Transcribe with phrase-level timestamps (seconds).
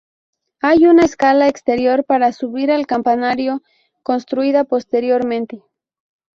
[0.61, 3.61] Hay una escala exterior para subir al campanario
[4.01, 5.61] construida posteriormente.